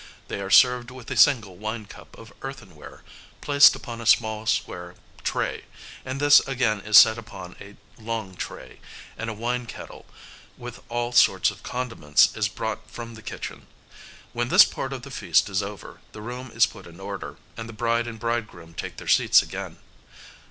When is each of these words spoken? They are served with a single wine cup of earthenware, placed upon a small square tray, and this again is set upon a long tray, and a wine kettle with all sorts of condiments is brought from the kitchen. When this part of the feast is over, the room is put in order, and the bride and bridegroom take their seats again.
They 0.29 0.41
are 0.41 0.49
served 0.49 0.89
with 0.89 1.11
a 1.11 1.15
single 1.15 1.57
wine 1.57 1.85
cup 1.85 2.17
of 2.17 2.33
earthenware, 2.41 3.03
placed 3.39 3.75
upon 3.75 4.01
a 4.01 4.07
small 4.07 4.47
square 4.47 4.95
tray, 5.23 5.65
and 6.03 6.19
this 6.19 6.39
again 6.47 6.79
is 6.79 6.97
set 6.97 7.19
upon 7.19 7.55
a 7.61 7.75
long 8.01 8.33
tray, 8.35 8.79
and 9.15 9.29
a 9.29 9.33
wine 9.35 9.67
kettle 9.67 10.07
with 10.57 10.81
all 10.89 11.11
sorts 11.11 11.51
of 11.51 11.61
condiments 11.61 12.35
is 12.35 12.47
brought 12.47 12.89
from 12.89 13.13
the 13.13 13.21
kitchen. 13.21 13.67
When 14.33 14.49
this 14.49 14.65
part 14.65 14.91
of 14.91 15.03
the 15.03 15.11
feast 15.11 15.49
is 15.49 15.61
over, 15.61 16.01
the 16.13 16.21
room 16.23 16.49
is 16.51 16.65
put 16.65 16.87
in 16.87 16.99
order, 16.99 17.35
and 17.55 17.69
the 17.69 17.71
bride 17.71 18.07
and 18.07 18.17
bridegroom 18.19 18.73
take 18.73 18.97
their 18.97 19.07
seats 19.07 19.43
again. 19.43 19.77